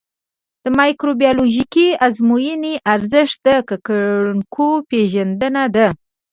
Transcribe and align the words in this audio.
د 0.63 0.65
مایکروبیولوژیکي 0.79 1.87
ازموینې 2.05 2.73
ارزښت 2.93 3.37
د 3.45 3.47
ککړونکو 3.69 4.67
پېژندنه 4.89 5.63
ده. 5.75 5.87